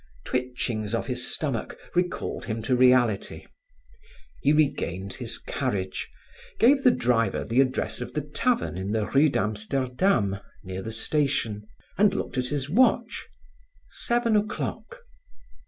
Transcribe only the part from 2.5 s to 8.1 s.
to reality. He regained his carriage, gave the driver the address